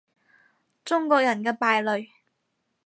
[0.83, 2.09] 中國人嘅敗類